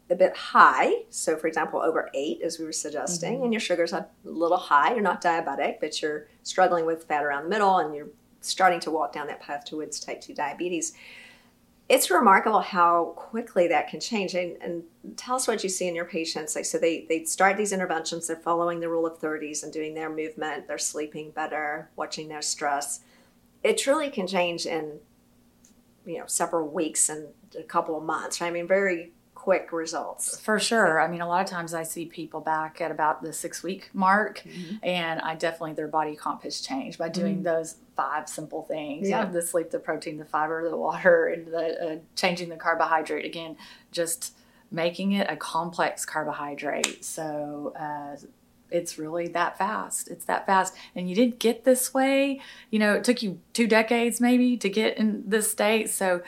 [0.10, 0.92] a bit high.
[1.10, 3.44] So, for example, over eight, as we were suggesting, mm-hmm.
[3.44, 4.94] and your sugar's are a little high.
[4.94, 8.10] You're not diabetic, but you're struggling with fat around the middle, and you're
[8.42, 10.94] starting to walk down that path towards type 2 diabetes.
[11.90, 14.34] It's remarkable how quickly that can change.
[14.34, 14.84] And, and
[15.18, 16.56] tell us what you see in your patients.
[16.56, 19.94] Like, so they, they start these interventions, they're following the rule of 30s and doing
[19.94, 23.02] their movement, they're sleeping better, watching their stress
[23.64, 25.00] it truly can change in
[26.06, 27.28] you know several weeks and
[27.58, 28.42] a couple of months.
[28.42, 30.40] I mean, very quick results.
[30.40, 31.02] For sure.
[31.02, 33.90] I mean, a lot of times I see people back at about the six week
[33.92, 34.76] mark, mm-hmm.
[34.84, 37.46] and I definitely their body comp has changed by doing mm-hmm.
[37.46, 39.10] those five simple things.
[39.10, 39.22] Yeah.
[39.22, 42.56] You know, the sleep, the protein, the fiber, the water, and the uh, changing the
[42.56, 43.26] carbohydrate.
[43.26, 43.58] Again,
[43.92, 44.36] just
[44.70, 47.04] making it a complex carbohydrate.
[47.04, 47.74] So.
[47.76, 48.24] Uh,
[48.70, 50.08] it's really that fast.
[50.08, 50.74] It's that fast.
[50.96, 52.40] And you didn't get this way.
[52.70, 55.90] You know, it took you two decades maybe to get in this state.
[55.90, 56.22] So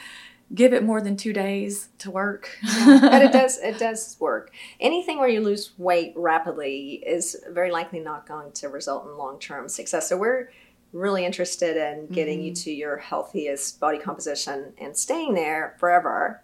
[0.54, 2.50] give it more than two days to work.
[2.86, 4.52] but it does it does work.
[4.80, 9.40] Anything where you lose weight rapidly is very likely not going to result in long
[9.40, 10.10] term success.
[10.10, 10.50] So we're
[10.92, 12.48] really interested in getting mm-hmm.
[12.48, 16.42] you to your healthiest body composition and staying there forever.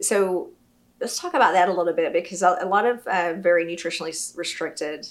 [0.00, 0.50] So
[1.00, 5.08] let's talk about that a little bit because a, lot of uh, very nutritionally restricted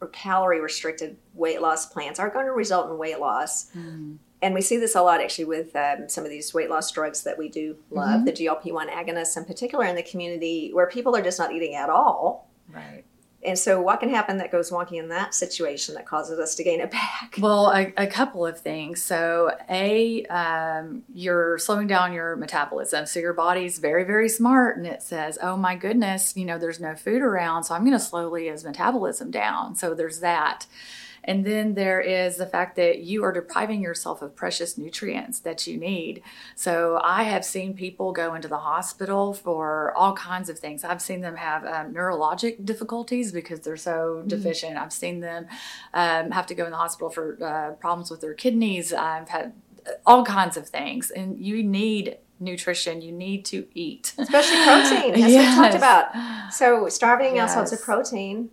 [0.00, 3.70] or calorie restricted weight loss plans are going to result in weight loss.
[3.76, 4.16] Mm.
[4.44, 7.22] And we see this a lot actually with um, some of these weight loss drugs
[7.22, 8.24] that we do love, mm-hmm.
[8.26, 11.74] the GLP 1 agonists in particular in the community where people are just not eating
[11.74, 12.50] at all.
[12.70, 13.04] Right.
[13.42, 16.64] And so, what can happen that goes wonky in that situation that causes us to
[16.64, 17.36] gain it back?
[17.38, 19.02] Well, a, a couple of things.
[19.02, 23.06] So, a, um, you're slowing down your metabolism.
[23.06, 26.80] So, your body's very, very smart and it says, oh my goodness, you know, there's
[26.80, 27.64] no food around.
[27.64, 29.74] So, I'm going to slowly his metabolism down.
[29.74, 30.66] So, there's that.
[31.24, 35.66] And then there is the fact that you are depriving yourself of precious nutrients that
[35.66, 36.22] you need.
[36.54, 40.84] So I have seen people go into the hospital for all kinds of things.
[40.84, 44.28] I've seen them have um, neurologic difficulties because they're so mm-hmm.
[44.28, 44.76] deficient.
[44.76, 45.46] I've seen them
[45.94, 48.92] um, have to go in the hospital for uh, problems with their kidneys.
[48.92, 49.54] I've had
[50.06, 51.10] all kinds of things.
[51.10, 55.56] And you need nutrition you need to eat especially protein as yes.
[55.56, 57.50] we talked about so starving yes.
[57.50, 58.50] ourselves of protein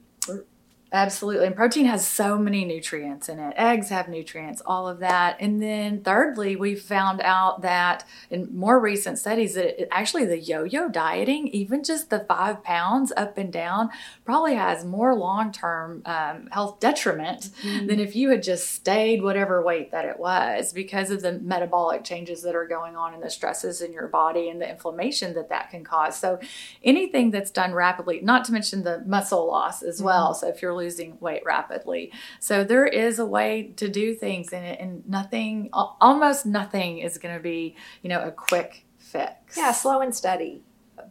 [0.93, 1.47] Absolutely.
[1.47, 3.53] And protein has so many nutrients in it.
[3.55, 5.37] Eggs have nutrients, all of that.
[5.39, 10.37] And then thirdly, we found out that in more recent studies that it, actually the
[10.37, 13.89] yo-yo dieting, even just the five pounds up and down,
[14.25, 17.87] probably has more long-term um, health detriment mm-hmm.
[17.87, 22.03] than if you had just stayed whatever weight that it was because of the metabolic
[22.03, 25.47] changes that are going on and the stresses in your body and the inflammation that
[25.47, 26.19] that can cause.
[26.19, 26.37] So
[26.83, 30.33] anything that's done rapidly, not to mention the muscle loss as well.
[30.33, 30.39] Mm-hmm.
[30.39, 32.11] So if you're losing weight rapidly.
[32.39, 37.35] So there is a way to do things, and, and nothing, almost nothing, is going
[37.35, 39.57] to be, you know, a quick fix.
[39.57, 40.53] Yeah, slow and steady,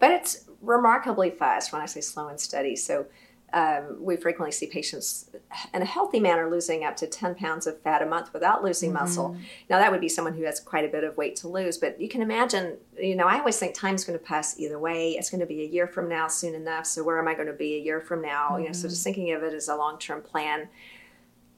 [0.01, 2.77] but it's remarkably fast when I say slow and steady.
[2.77, 3.07] So
[3.53, 5.31] um, we frequently see patients
[5.75, 8.91] in a healthy manner losing up to 10 pounds of fat a month without losing
[8.91, 9.01] mm-hmm.
[9.01, 9.37] muscle.
[9.69, 12.01] Now, that would be someone who has quite a bit of weight to lose, but
[12.01, 15.13] you can imagine, you know, I always think time's going to pass either way.
[15.13, 16.87] It's going to be a year from now soon enough.
[16.87, 18.51] So, where am I going to be a year from now?
[18.51, 18.61] Mm-hmm.
[18.63, 19.15] You know, so just mm-hmm.
[19.15, 20.69] thinking of it as a long term plan.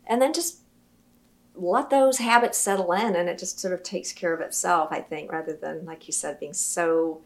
[0.07, 0.59] And then just
[1.55, 5.01] let those habits settle in and it just sort of takes care of itself, I
[5.01, 7.21] think, rather than, like you said, being so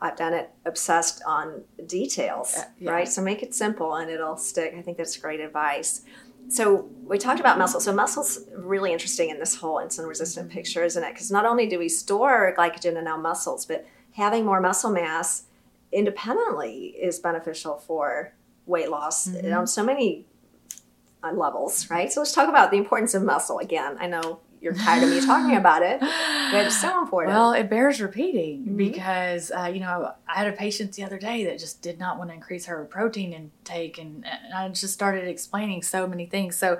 [0.00, 2.90] I've done it obsessed on details, uh, yeah.
[2.90, 3.08] right?
[3.08, 4.74] So make it simple and it'll stick.
[4.76, 6.02] I think that's great advice.
[6.48, 7.80] So we talked about muscle.
[7.80, 10.56] So muscle's really interesting in this whole insulin resistant mm-hmm.
[10.56, 11.12] picture, isn't it?
[11.12, 15.44] Because not only do we store glycogen in our muscles, but having more muscle mass
[15.92, 18.32] independently is beneficial for
[18.66, 19.52] weight loss mm-hmm.
[19.52, 20.26] on so many
[21.32, 22.12] levels, right?
[22.12, 23.96] So let's talk about the importance of muscle again.
[23.98, 27.34] I know you're tired of me talking about it, but it's so important.
[27.34, 28.76] Well, it bears repeating mm-hmm.
[28.76, 32.18] because uh, you know I had a patient the other day that just did not
[32.18, 36.56] want to increase her protein intake, and, and I just started explaining so many things.
[36.56, 36.78] So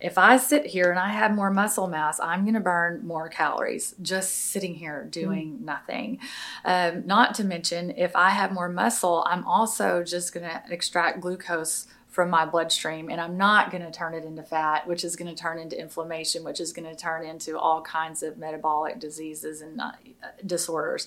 [0.00, 3.28] if I sit here and I have more muscle mass, I'm going to burn more
[3.28, 5.60] calories just sitting here doing mm.
[5.64, 6.20] nothing.
[6.64, 11.20] Um, not to mention, if I have more muscle, I'm also just going to extract
[11.20, 15.14] glucose from my bloodstream and I'm not going to turn it into fat, which is
[15.14, 18.98] going to turn into inflammation, which is going to turn into all kinds of metabolic
[18.98, 19.92] diseases and uh,
[20.44, 21.06] disorders.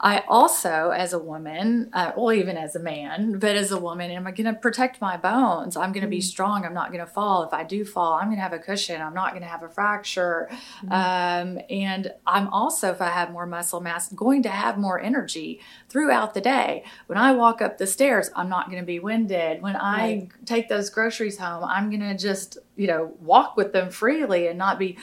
[0.00, 4.10] I also, as a woman, uh, well, even as a man, but as a woman,
[4.10, 5.76] am I going to protect my bones?
[5.76, 6.22] I'm going to be mm-hmm.
[6.22, 6.64] strong.
[6.64, 7.42] I'm not going to fall.
[7.42, 9.02] If I do fall, I'm going to have a cushion.
[9.02, 10.48] I'm not going to have a fracture.
[10.50, 10.92] Mm-hmm.
[10.92, 15.60] Um, and I'm also, if I have more muscle mass, going to have more energy
[15.90, 16.84] throughout the day.
[17.06, 19.60] When I walk up the stairs, I'm not going to be winded.
[19.60, 20.37] When I right.
[20.44, 24.58] Take those groceries home, I'm going to just, you know, walk with them freely and
[24.58, 24.98] not be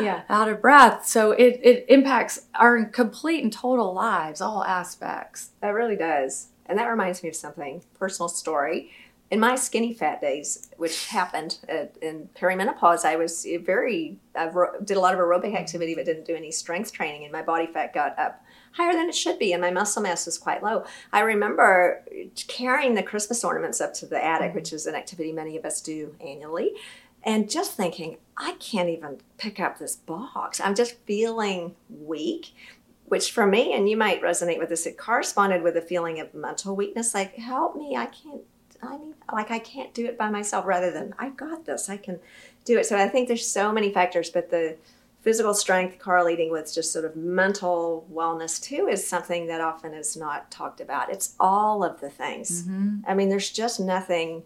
[0.00, 0.22] yeah.
[0.28, 1.06] out of breath.
[1.06, 5.50] So it, it impacts our complete and total lives, all aspects.
[5.60, 6.48] That really does.
[6.66, 8.90] And that reminds me of something, personal story.
[9.32, 14.50] In my skinny fat days, which happened at, in perimenopause, I was very, I
[14.84, 17.66] did a lot of aerobic activity, but didn't do any strength training, and my body
[17.66, 20.84] fat got up higher than it should be, and my muscle mass was quite low.
[21.14, 22.04] I remember
[22.46, 25.80] carrying the Christmas ornaments up to the attic, which is an activity many of us
[25.80, 26.72] do annually,
[27.22, 30.60] and just thinking, I can't even pick up this box.
[30.60, 32.54] I'm just feeling weak,
[33.06, 36.34] which for me, and you might resonate with this, it corresponded with a feeling of
[36.34, 38.42] mental weakness like, help me, I can't.
[38.82, 41.96] I need, like I can't do it by myself rather than I've got this, I
[41.96, 42.18] can
[42.64, 42.86] do it.
[42.86, 44.76] So I think there's so many factors, but the
[45.22, 50.16] physical strength correlating with just sort of mental wellness too is something that often is
[50.16, 51.12] not talked about.
[51.12, 52.64] It's all of the things.
[52.64, 53.00] Mm-hmm.
[53.06, 54.42] I mean, there's just nothing,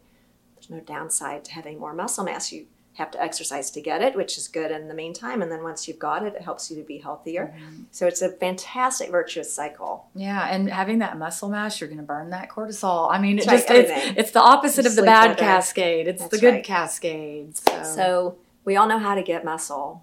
[0.55, 2.53] there's no downside to having more muscle mass.
[2.53, 2.67] You
[2.97, 5.43] have to exercise to get it, which is good in the meantime.
[5.43, 7.55] And then once you've got it, it helps you to be healthier.
[7.55, 7.83] Mm-hmm.
[7.91, 10.09] So it's a fantastic virtuous cycle.
[10.15, 13.09] Yeah, and having that muscle mass, you're going to burn that cortisol.
[13.11, 15.41] I mean, it just it's, it's, the opposite of the bad better.
[15.41, 16.09] cascade.
[16.09, 16.65] It's That's the good right.
[16.65, 17.57] cascade.
[17.57, 17.83] So.
[17.83, 20.03] so we all know how to get muscle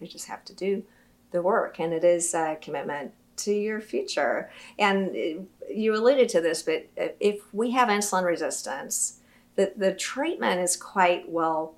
[0.00, 0.82] we just have to do
[1.30, 4.50] the work, and it is a commitment to your future.
[4.78, 6.88] And you alluded to this, but
[7.20, 9.20] if we have insulin resistance,
[9.54, 11.74] the, the treatment is quite well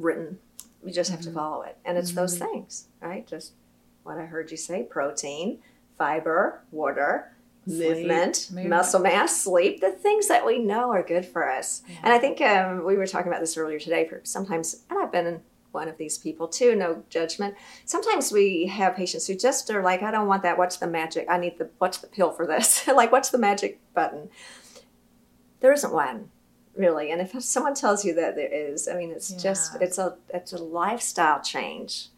[0.00, 0.38] written.
[0.82, 1.30] We just have mm-hmm.
[1.30, 1.76] to follow it.
[1.84, 2.20] And it's mm-hmm.
[2.20, 3.26] those things, right?
[3.26, 3.52] Just
[4.02, 5.58] what I heard you say protein,
[5.98, 7.32] fiber, water,
[7.66, 11.82] Sleep, movement, movement, muscle mass, sleep, the things that we know are good for us.
[11.86, 11.96] Yeah.
[12.04, 14.08] And I think um, we were talking about this earlier today.
[14.08, 18.66] For sometimes, and I've been in one of these people too no judgment sometimes we
[18.66, 21.56] have patients who just are like i don't want that what's the magic i need
[21.58, 24.28] the what's the pill for this like what's the magic button
[25.60, 26.28] there isn't one
[26.76, 29.38] really and if someone tells you that there is i mean it's yeah.
[29.38, 32.08] just it's a it's a lifestyle change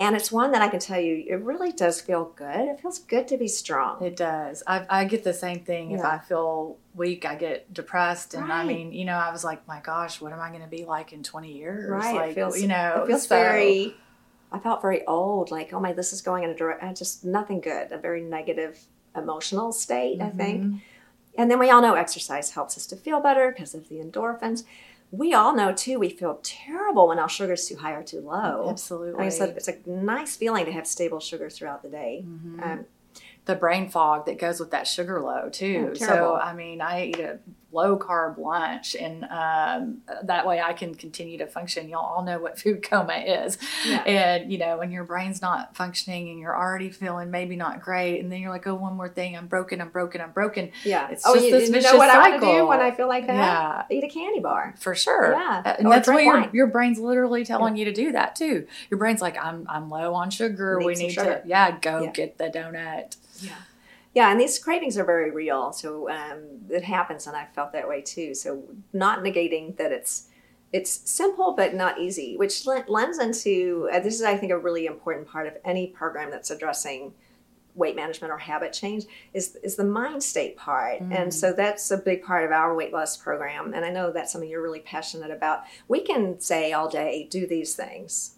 [0.00, 2.68] and it's one that I can tell you, it really does feel good.
[2.68, 4.02] It feels good to be strong.
[4.02, 4.62] It does.
[4.66, 5.90] I, I get the same thing.
[5.90, 5.98] Yeah.
[5.98, 8.32] If I feel weak, I get depressed.
[8.32, 8.60] And right.
[8.60, 10.86] I mean, you know, I was like, my gosh, what am I going to be
[10.86, 11.90] like in 20 years?
[11.90, 12.14] Right.
[12.14, 13.94] Like, it feels, you know, it feels so, very,
[14.50, 15.50] I felt very old.
[15.50, 18.80] Like, oh my, this is going in a direct, just nothing good, a very negative
[19.14, 20.40] emotional state, mm-hmm.
[20.40, 20.82] I think.
[21.36, 24.64] And then we all know exercise helps us to feel better because of the endorphins.
[25.12, 28.68] We all know too we feel terrible when our sugar's too high or too low.
[28.70, 32.24] Absolutely I mean, it's a nice feeling to have stable sugar throughout the day.
[32.26, 32.62] Mm-hmm.
[32.62, 32.84] um,
[33.46, 35.94] the brain fog that goes with that sugar low too.
[35.96, 37.38] So i mean i eat a
[37.72, 41.88] low carb lunch, and um, that way I can continue to function.
[41.88, 44.02] Y'all all know what food coma is, yeah.
[44.06, 48.20] and you know when your brain's not functioning and you're already feeling maybe not great,
[48.20, 50.70] and then you're like, oh, one more thing, I'm broken, I'm broken, I'm broken.
[50.84, 52.26] Yeah, it's oh, just you, this you know what cycle.
[52.26, 53.86] I want to do when I feel like that?
[53.90, 55.32] Yeah, eat a candy bar for sure.
[55.32, 57.80] Yeah, uh, and or that's what your, your brain's literally telling yeah.
[57.80, 58.66] you to do that too.
[58.90, 60.78] Your brain's like, I'm I'm low on sugar.
[60.78, 61.40] Need we need sugar.
[61.42, 62.10] to yeah go yeah.
[62.10, 63.16] get the donut.
[63.40, 63.52] Yeah
[64.20, 65.72] yeah, and these cravings are very real.
[65.72, 68.34] So um, it happens, and I felt that way too.
[68.34, 70.26] So not negating that it's
[70.74, 74.84] it's simple but not easy, which lends into uh, this is I think a really
[74.84, 77.14] important part of any program that's addressing
[77.74, 81.14] weight management or habit change is is the mind state part mm.
[81.16, 84.32] and so that's a big part of our weight loss program and i know that's
[84.32, 88.34] something you're really passionate about we can say all day do these things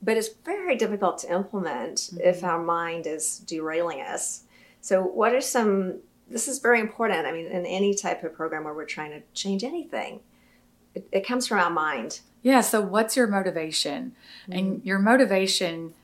[0.00, 2.20] but it's very difficult to implement mm-hmm.
[2.20, 4.44] if our mind is derailing us
[4.80, 7.26] so, what are some, this is very important.
[7.26, 10.20] I mean, in any type of program where we're trying to change anything,
[10.94, 12.20] it, it comes from our mind.
[12.42, 12.60] Yeah.
[12.60, 14.14] So, what's your motivation?
[14.44, 14.52] Mm-hmm.
[14.52, 15.94] And your motivation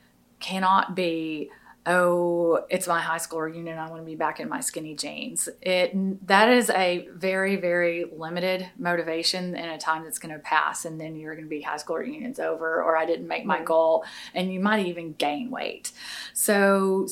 [0.40, 1.50] cannot be,
[1.86, 3.78] oh, it's my high school reunion.
[3.78, 5.48] I want to be back in my skinny jeans.
[5.62, 10.84] It that is a very very limited motivation in a time that's going to pass,
[10.84, 13.62] and then you're going to be high school reunion's over, or I didn't make my
[13.62, 15.92] goal, and you might even gain weight.
[16.32, 17.06] So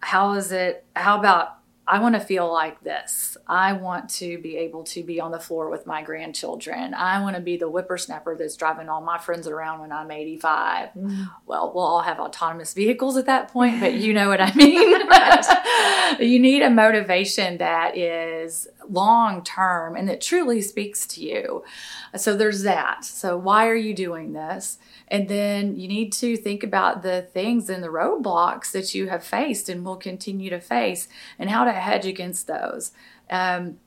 [0.00, 1.59] how is it how about
[1.90, 3.36] I want to feel like this.
[3.48, 6.94] I want to be able to be on the floor with my grandchildren.
[6.94, 10.90] I want to be the whippersnapper that's driving all my friends around when I'm 85.
[10.90, 11.30] Mm.
[11.46, 15.00] Well, we'll all have autonomous vehicles at that point, but you know what I mean.
[16.20, 21.64] you need a motivation that is long term and that truly speaks to you.
[22.16, 23.04] So there's that.
[23.04, 24.78] So, why are you doing this?
[25.08, 29.24] And then you need to think about the things and the roadblocks that you have
[29.24, 32.92] faced and will continue to face and how to hedge against those.
[33.28, 33.78] Um,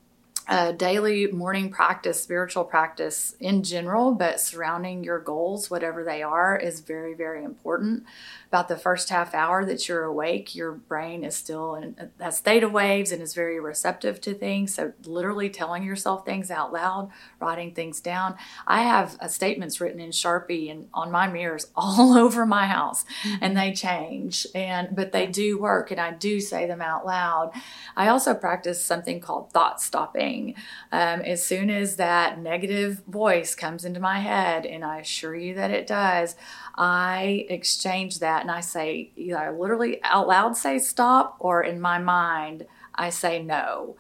[0.78, 6.82] daily morning practice, spiritual practice in general, but surrounding your goals, whatever they are, is
[6.82, 8.04] very, very important
[8.54, 12.70] about the first half hour that you're awake, your brain is still in that theta
[12.70, 14.76] waves and is very receptive to things.
[14.76, 18.36] So, literally telling yourself things out loud, writing things down.
[18.68, 23.06] I have uh, statements written in Sharpie and on my mirrors all over my house,
[23.24, 23.38] mm-hmm.
[23.42, 27.54] and they change, and but they do work, and I do say them out loud.
[27.98, 30.54] I also practice something called thought stopping.
[30.92, 35.56] Um, as soon as that negative voice comes into my head, and I assure you
[35.56, 36.36] that it does,
[36.76, 41.80] I exchange that and I say, either I literally out loud say stop, or in
[41.80, 42.66] my mind,
[42.96, 43.96] I say no.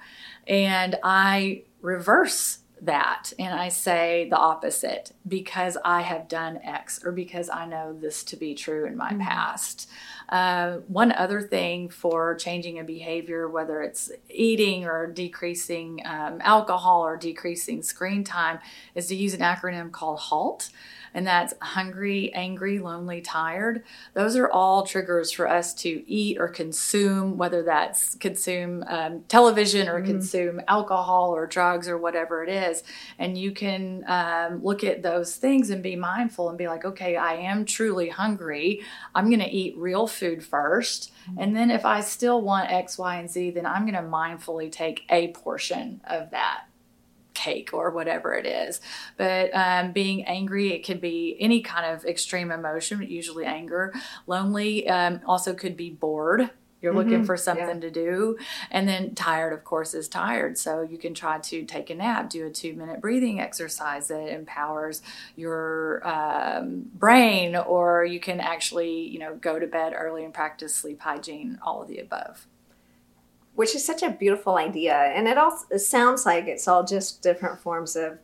[0.47, 7.11] And I reverse that and I say the opposite because I have done X or
[7.11, 9.21] because I know this to be true in my mm-hmm.
[9.21, 9.89] past.
[10.29, 17.05] Uh, one other thing for changing a behavior, whether it's eating or decreasing um, alcohol
[17.05, 18.59] or decreasing screen time,
[18.95, 20.69] is to use an acronym called HALT
[21.13, 23.83] and that's hungry, angry, lonely, tired.
[24.13, 29.87] Those are all triggers for us to eat or consume, whether that's consume um, television
[29.87, 32.83] or mm consume alcohol or drugs or whatever it is.
[33.17, 37.15] And you can um, look at those things and be mindful and be like, okay,
[37.15, 38.81] I am truly hungry.
[39.15, 42.97] I'm going to eat real food 1st mm And then if I still want X,
[42.97, 46.65] Y, and Z, then I'm going to mindfully take a portion of that
[47.33, 48.81] cake or whatever it is.
[49.17, 53.93] But um, being angry, it could be any kind of extreme emotion, usually anger.
[54.27, 56.49] Lonely um, also could be bored.
[56.81, 57.09] You're mm-hmm.
[57.09, 57.79] looking for something yeah.
[57.79, 58.37] to do.
[58.69, 60.57] And then tired, of course, is tired.
[60.57, 64.33] So you can try to take a nap, do a two minute breathing exercise that
[64.33, 65.01] empowers
[65.35, 70.75] your um, brain, or you can actually, you know, go to bed early and practice
[70.75, 72.47] sleep hygiene, all of the above
[73.55, 74.95] which is such a beautiful idea.
[74.95, 78.19] And it all it sounds like it's all just different forms of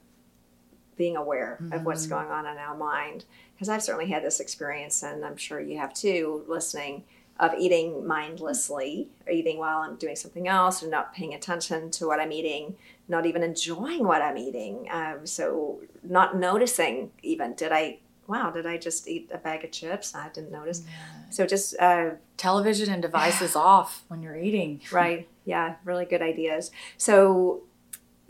[0.97, 1.73] being aware mm-hmm.
[1.73, 2.15] of what's mm-hmm.
[2.15, 3.25] going on in our mind.
[3.53, 7.03] Because I've certainly had this experience, and I'm sure you have too, listening
[7.39, 12.07] of eating mindlessly, or eating while I'm doing something else, and not paying attention to
[12.07, 12.75] what I'm eating,
[13.07, 14.87] not even enjoying what I'm eating.
[14.91, 17.99] Um, so, not noticing even did I
[18.29, 20.15] wow, did I just eat a bag of chips?
[20.15, 20.83] I didn't notice.
[20.85, 21.29] Yeah.
[21.31, 24.81] So just uh, television and devices off when you're eating.
[24.91, 25.27] Right.
[25.45, 25.75] Yeah.
[25.83, 26.71] Really good ideas.
[26.97, 27.63] So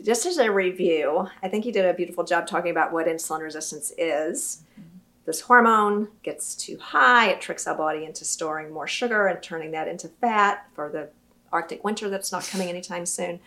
[0.02, 3.40] just as a review, I think you did a beautiful job talking about what insulin
[3.40, 4.62] resistance is.
[4.72, 4.98] Mm-hmm.
[5.26, 9.70] This hormone gets too high, it tricks our body into storing more sugar and turning
[9.72, 11.10] that into fat for the
[11.52, 13.40] Arctic winter that's not coming anytime soon.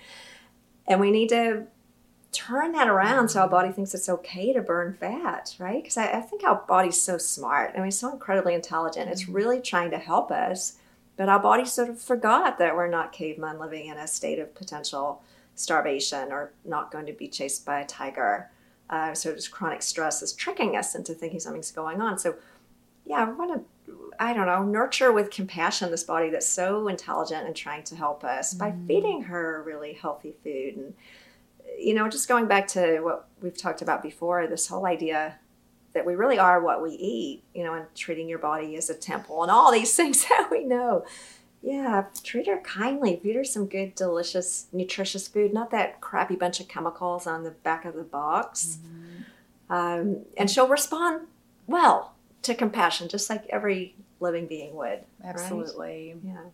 [0.87, 1.63] And we need to
[2.33, 5.81] turn that around so our body thinks it's okay to burn fat, right?
[5.81, 7.73] Because I, I, think our body's so smart.
[7.77, 9.09] I mean, so incredibly intelligent.
[9.09, 9.33] It's mm-hmm.
[9.33, 10.77] really trying to help us,
[11.15, 14.55] but our body sort of forgot that we're not cavemen living in a state of
[14.55, 15.21] potential
[15.55, 18.49] starvation or not going to be chased by a tiger.
[18.89, 22.17] Uh, so just chronic stress is tricking us into thinking something's going on.
[22.17, 22.35] So,
[23.05, 27.45] yeah, I want to, I don't know, nurture with compassion this body that's so intelligent
[27.45, 28.59] and trying to help us mm-hmm.
[28.59, 30.93] by feeding her really healthy food and
[31.77, 35.35] you know, just going back to what we've talked about before, this whole idea
[35.93, 38.95] that we really are what we eat, you know, and treating your body as a
[38.95, 41.05] temple and all these things that we know.
[41.61, 43.19] Yeah, treat her kindly.
[43.23, 47.51] Feed her some good, delicious, nutritious food, not that crappy bunch of chemicals on the
[47.51, 48.79] back of the box.
[48.81, 49.73] Mm-hmm.
[49.73, 51.27] Um, and she'll respond
[51.65, 55.05] well to compassion, just like every living being would.
[55.23, 56.15] Absolutely.
[56.21, 56.33] Right?
[56.33, 56.49] Yeah.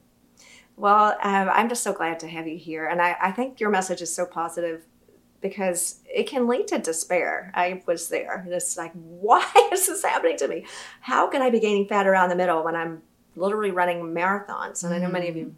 [0.77, 2.85] Well, um, I'm just so glad to have you here.
[2.85, 4.83] And I, I think your message is so positive
[5.41, 7.51] because it can lead to despair.
[7.55, 8.45] I was there.
[8.49, 10.65] It's like, why is this happening to me?
[11.01, 13.01] How can I be gaining fat around the middle when I'm
[13.35, 14.83] literally running marathons?
[14.83, 15.53] And I know many of you mm.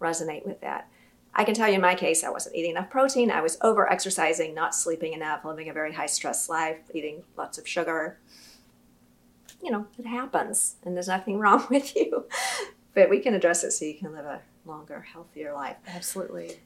[0.00, 0.88] resonate with that.
[1.34, 3.30] I can tell you in my case, I wasn't eating enough protein.
[3.30, 7.56] I was over exercising, not sleeping enough, living a very high stress life, eating lots
[7.56, 8.18] of sugar.
[9.62, 12.26] You know, it happens, and there's nothing wrong with you.
[12.94, 15.76] But we can address it so you can live a longer, healthier life.
[15.86, 16.58] Absolutely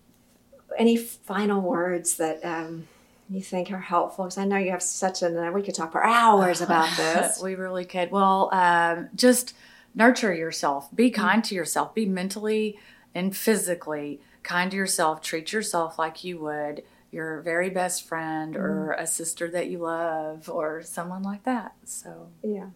[0.78, 2.88] any final words that um,
[3.28, 4.24] you think are helpful?
[4.24, 7.40] Because I know you have such a, we could talk for hours about this.
[7.40, 8.10] we really could.
[8.10, 9.54] Well, um, just
[9.94, 11.20] nurture yourself, be mm-hmm.
[11.20, 12.78] kind to yourself, be mentally
[13.14, 18.62] and physically kind to yourself, treat yourself like you would your very best friend mm-hmm.
[18.62, 21.72] or a sister that you love or someone like that.
[21.84, 22.66] So, yeah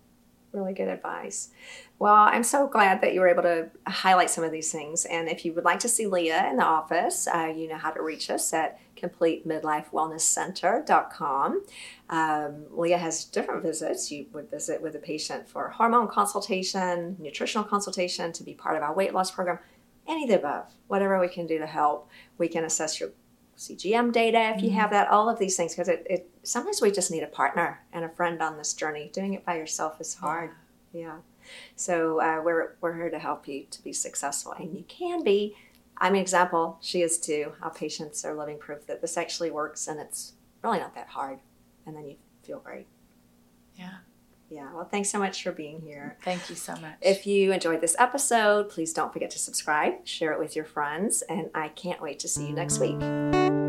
[0.53, 1.51] really good advice.
[1.99, 5.05] Well, I'm so glad that you were able to highlight some of these things.
[5.05, 7.91] And if you would like to see Leah in the office, uh, you know how
[7.91, 11.65] to reach us at completemidlifewellnesscenter.com.
[12.09, 14.11] Um, Leah has different visits.
[14.11, 18.83] You would visit with a patient for hormone consultation, nutritional consultation, to be part of
[18.83, 19.61] our weight loss program,
[20.09, 22.09] any of the above, whatever we can do to help.
[22.39, 23.11] We can assess your
[23.61, 24.79] CGM data if you mm-hmm.
[24.79, 27.83] have that, all of these things, because it, it sometimes we just need a partner
[27.93, 29.11] and a friend on this journey.
[29.13, 30.53] Doing it by yourself is hard.
[30.93, 31.01] Yeah.
[31.01, 31.17] yeah.
[31.77, 35.57] So uh, we're we're here to help you to be successful, and you can be.
[35.99, 36.79] I'm an example.
[36.81, 37.53] She is too.
[37.61, 40.33] Our patients are living proof that this actually works, and it's
[40.65, 41.41] really not that hard.
[41.85, 42.87] And then you feel great.
[43.77, 43.99] Yeah.
[44.51, 46.17] Yeah, well, thanks so much for being here.
[46.25, 46.97] Thank you so much.
[47.01, 51.23] If you enjoyed this episode, please don't forget to subscribe, share it with your friends,
[51.23, 53.60] and I can't wait to see you next week.